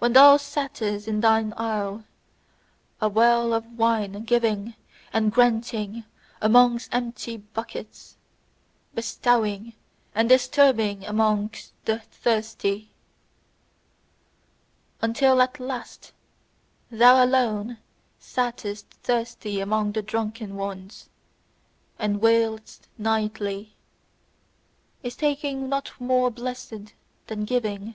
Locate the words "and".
5.14-5.32, 10.14-10.28, 21.98-22.20